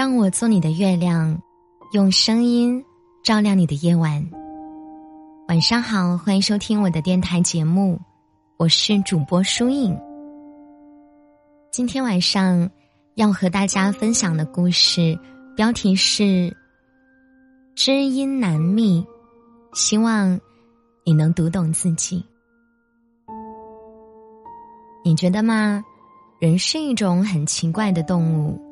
[0.00, 1.38] 让我做你的月亮，
[1.92, 2.82] 用声音
[3.22, 4.26] 照亮你的夜晚。
[5.46, 8.00] 晚上好，欢迎收听我的电台节目，
[8.56, 9.94] 我是主播舒影。
[11.70, 12.70] 今天晚上
[13.16, 15.18] 要和大家分享的故事
[15.54, 16.22] 标题是
[17.74, 19.02] 《知音难觅》，
[19.78, 20.40] 希望
[21.04, 22.24] 你能读懂自己。
[25.04, 25.84] 你觉得吗？
[26.38, 28.69] 人是一种很奇怪的动物。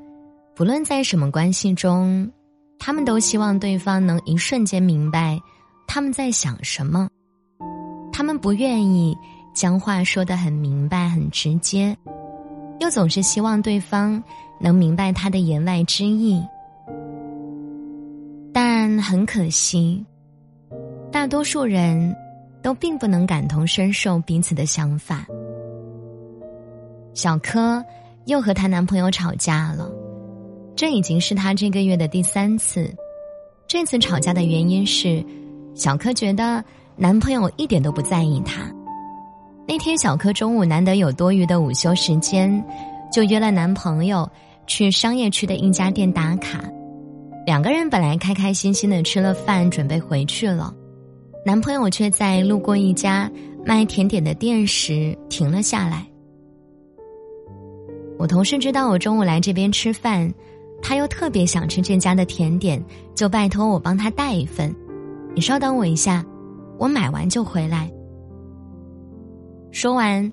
[0.59, 2.29] 不论在什么关系中，
[2.81, 5.41] 他们都希望对方能一瞬间明白
[5.87, 7.09] 他们在想什么。
[8.13, 9.17] 他们不愿意
[9.55, 11.97] 将话说得很明白、很直接，
[12.81, 14.21] 又总是希望对方
[14.61, 16.45] 能明白他的言外之意。
[18.53, 20.05] 但很可惜，
[21.13, 22.17] 大多数人
[22.63, 25.25] 都并不能感同身受彼此的想法。
[27.15, 27.81] 小柯
[28.27, 29.89] 又和她男朋友吵架了。
[30.79, 32.89] 这已经是她这个月的第三次。
[33.67, 35.21] 这次吵架的原因是，
[35.75, 38.73] 小柯觉得男朋友一点都不在意她。
[39.67, 42.65] 那天小柯中午难得有多余的午休时间，
[43.13, 44.31] 就约了男朋友
[44.69, 46.63] 去商业区的一家店打卡。
[47.45, 50.73] 两个人本来开开心心的吃了饭，准备回去了，
[51.45, 53.29] 男朋友却在路过一家
[53.67, 56.07] 卖甜点的店时停了下来。
[58.17, 60.33] 我同事知道我中午来这边吃饭。
[60.81, 62.83] 他又特别想吃这家的甜点，
[63.15, 64.75] 就拜托我帮他带一份。
[65.35, 66.25] 你稍等我一下，
[66.79, 67.91] 我买完就回来。
[69.71, 70.33] 说完，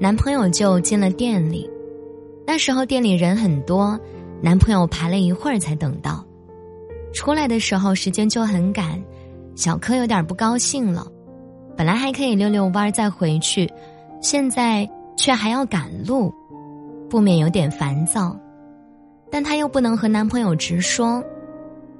[0.00, 1.68] 男朋友就进了店里。
[2.46, 3.98] 那时候店里人很多，
[4.40, 6.24] 男朋友排了一会儿才等到。
[7.12, 9.02] 出来的时候时间就很赶，
[9.54, 11.06] 小柯有点不高兴了。
[11.76, 13.68] 本来还可以溜溜弯再回去，
[14.22, 16.32] 现在却还要赶路，
[17.10, 18.38] 不免有点烦躁。
[19.30, 21.22] 但她又不能和男朋友直说，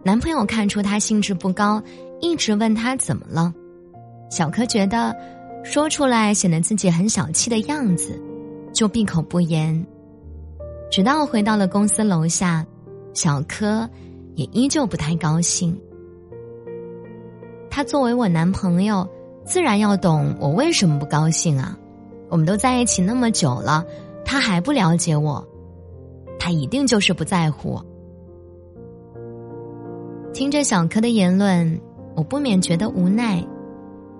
[0.02, 1.82] 男朋友看出她兴致不高，
[2.20, 3.52] 一直问她怎么了。
[4.30, 5.14] 小柯觉得
[5.64, 8.20] 说出来显得自己很小气的样子，
[8.72, 9.86] 就闭口不言。
[10.90, 12.64] 直到回到了公司楼下，
[13.12, 13.88] 小柯
[14.34, 15.78] 也依旧不太高兴。
[17.70, 19.06] 他作为我男朋友，
[19.44, 21.78] 自然要懂我为什么不高兴啊！
[22.28, 23.84] 我们都在一起那么久了，
[24.24, 25.46] 他还不了解我。
[26.48, 27.78] 他一定就是不在乎。
[30.32, 31.78] 听着小柯的言论，
[32.16, 33.46] 我不免觉得无奈。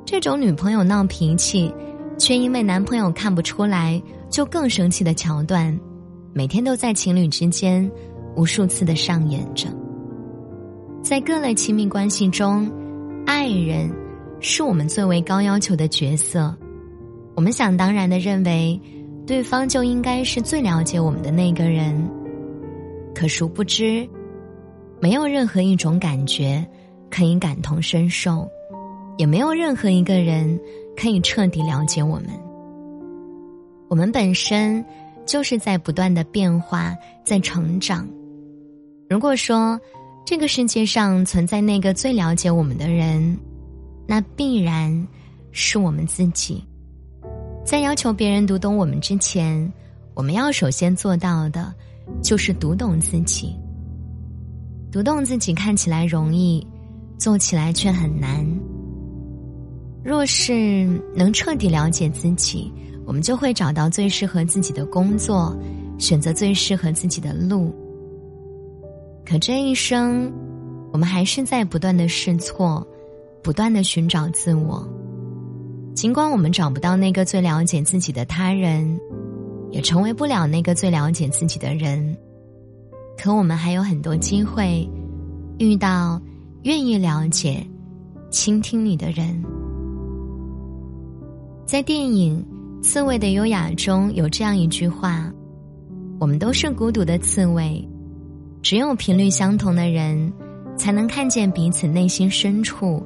[0.05, 1.73] 这种女朋友闹脾气，
[2.19, 5.75] 却因为男朋友看不出来就更生气的桥段，
[6.35, 7.91] 每天都在情侣之间
[8.37, 9.69] 无数次的上演着。
[11.03, 12.71] 在各类亲密关系中，
[13.25, 13.91] 爱人
[14.39, 16.55] 是我们最为高要求的角色。
[17.35, 18.79] 我们想当然的认为。
[19.27, 21.95] 对方就应该是最了解我们的那个人，
[23.19, 24.09] 可殊不知，
[25.01, 26.65] 没有任何一种感觉
[27.11, 28.49] 可以感同身受，
[29.17, 30.57] 也没有任何一个人
[30.97, 32.27] 可以彻底了解我们。
[33.89, 34.85] 我们本身
[35.27, 38.09] 就是在不断的变化，在成长。
[39.11, 39.81] 如果说
[40.25, 43.37] 这个世界上存在那个最了解我们的人，
[44.07, 45.09] 那必然
[45.51, 46.63] 是我们自己。
[47.65, 49.73] 在要求别人读懂我们之前，
[50.15, 51.75] 我们要首先做到的，
[52.23, 53.57] 就是读懂自己。
[54.91, 56.67] 读懂自己看起来容易，
[57.19, 58.47] 做起来却很难。
[60.03, 62.73] 若是能彻底了解自己，
[63.05, 65.55] 我们就会找到最适合自己的工作，
[65.99, 67.75] 选择最适合自己的路。
[69.27, 70.33] 可这一生，
[70.93, 72.87] 我们还是在不断的试错，
[73.43, 74.89] 不断的寻找自我。
[75.95, 78.99] 尽管我们找不到那个最了解自己的他人，
[79.71, 82.17] 也成为不了那个最了解自己的人，
[83.17, 84.89] 可我们还有很多机会
[85.59, 86.21] 遇到
[86.63, 87.65] 愿意了解、
[88.31, 89.43] 倾听你的人。
[91.67, 92.43] 在电影
[92.83, 95.31] 《刺猬的优雅》中有这样一句话
[96.19, 97.87] ：“我们都是孤独的刺猬，
[98.63, 100.33] 只有频率相同的人，
[100.77, 103.03] 才能看见彼此内心深处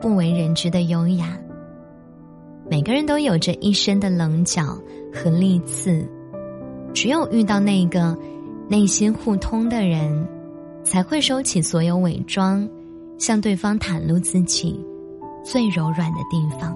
[0.00, 1.36] 不为人知的优雅。”
[2.70, 4.78] 每个人都有着一身的棱角
[5.12, 6.06] 和利刺，
[6.94, 8.16] 只有遇到那个
[8.68, 10.26] 内心互通的人，
[10.82, 12.66] 才会收起所有伪装，
[13.18, 14.82] 向对方袒露自己
[15.44, 16.74] 最柔软的地方。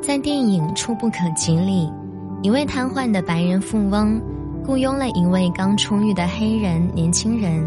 [0.00, 1.92] 在电影《触不可及》里，
[2.42, 4.18] 一位瘫痪的白人富翁
[4.64, 7.62] 雇佣了一位刚出狱的黑人年轻人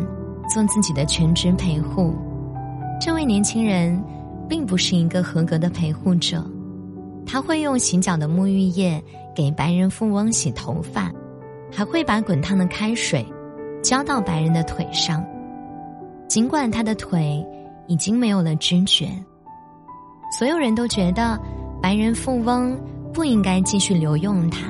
[0.50, 2.16] 做自己的全职陪护。
[3.00, 4.02] 这位年轻人
[4.50, 6.44] 并不是一个合格的陪护者，
[7.26, 9.04] 他会用洗脚的沐浴液
[9.36, 11.12] 给白人富翁洗头发，
[11.72, 13.26] 还会把滚烫的开水
[13.84, 15.24] 浇到白人的腿上，
[16.28, 17.46] 尽管他的腿
[17.88, 19.08] 已经没有了知觉。
[20.38, 21.40] 所有人都觉得
[21.82, 22.76] 白人富翁
[23.14, 24.68] 不应该继续留用他，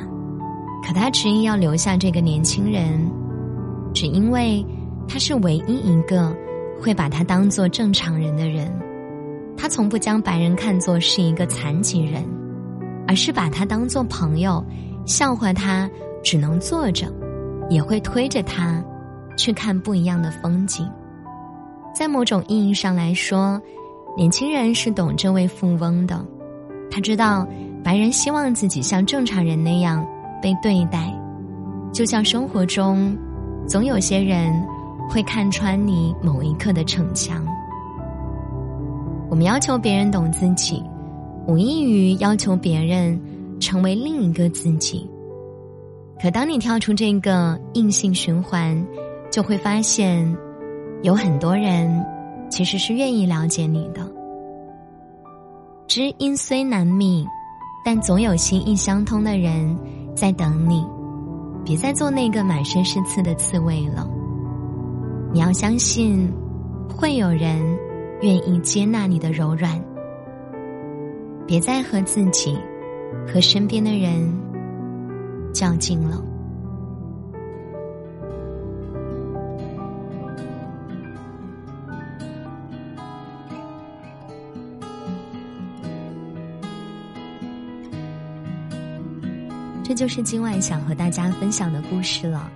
[0.86, 3.00] 可他执意要留下这个年轻人，
[3.94, 4.66] 只因为
[5.08, 6.36] 他是唯一一个
[6.80, 8.72] 会把他当做正常人的人。
[9.58, 12.24] 他从不将白人看作是一个残疾人，
[13.08, 14.64] 而是把他当做朋友，
[15.06, 15.90] 笑话他。
[16.28, 17.06] 只能坐着，
[17.70, 18.84] 也会推着他
[19.38, 20.90] 去看不一样的风景。
[21.94, 23.62] 在某种意义上来说，
[24.18, 26.26] 年轻人是懂这位富翁的。
[26.90, 27.48] 他知道
[27.84, 30.04] 白人希望自己像正常人那样
[30.42, 31.14] 被对待，
[31.94, 33.16] 就像生活中
[33.68, 34.52] 总有些人
[35.10, 37.46] 会看穿你某一刻的逞强。
[39.30, 40.84] 我们要求别人懂自己，
[41.48, 43.20] 无异于要求别人
[43.60, 45.10] 成为另一个自己。
[46.22, 48.86] 可当你跳出这个硬性循环，
[49.32, 50.36] 就会发现，
[51.02, 52.04] 有很多人
[52.50, 54.10] 其实是愿意了解你的。
[55.88, 57.28] 知音虽难觅，
[57.84, 59.78] 但总有心意相通的人
[60.16, 60.86] 在等你。
[61.66, 64.08] 别再做那个满身是刺的刺猬了。
[65.36, 66.32] 你要相信，
[66.88, 67.62] 会有人
[68.22, 69.78] 愿意接纳你的柔软。
[71.46, 72.58] 别再和自己
[73.28, 74.34] 和身边的人。
[75.54, 76.24] 较劲了。
[89.84, 92.50] 这就是今晚想和大家分享的故事了。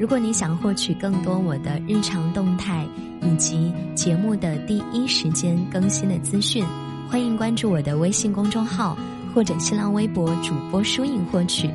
[0.00, 2.88] 如果你想获取更多我的日常动态
[3.20, 6.64] 以及节目的第一时间更新的资讯，
[7.06, 8.96] 欢迎关注我的微信公众号
[9.34, 11.68] 或者新浪微博主播书影获取。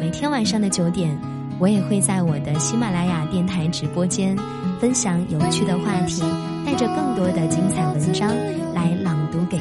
[0.00, 1.18] 每天晚上的九点，
[1.58, 4.38] 我也会在我的喜马拉雅电台直播间
[4.78, 6.22] 分享有趣的话题，
[6.64, 8.28] 带着更多的精彩文章
[8.72, 9.58] 来朗读给。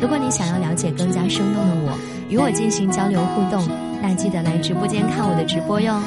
[0.00, 1.98] 如果你想要了解更加生动的我，
[2.28, 3.66] 与我进行交流互动，
[4.00, 6.00] 那记得来直播间看我的直播哟。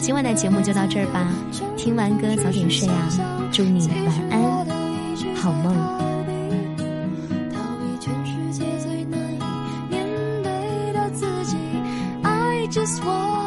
[0.00, 1.26] 今晚的节目就到这儿吧，
[1.76, 3.08] 听完歌早点睡啊，
[3.50, 4.40] 祝你晚安，
[5.34, 5.98] 好梦。
[12.70, 13.37] just want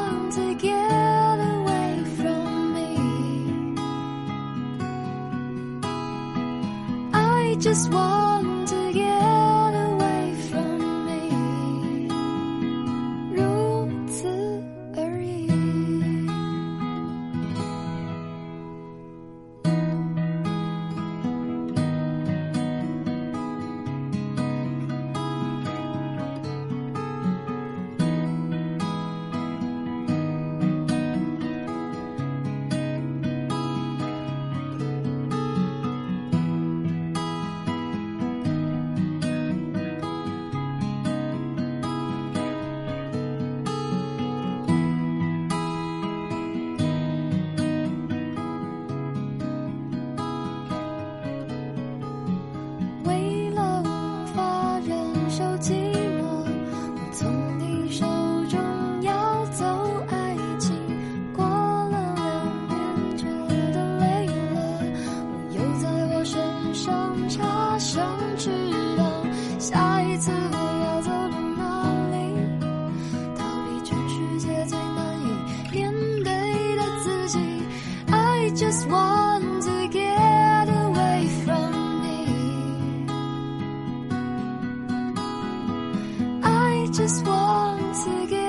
[86.92, 88.41] just want to get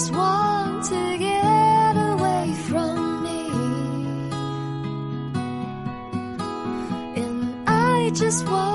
[0.00, 3.50] just want to get away from me.
[7.20, 8.69] And I just want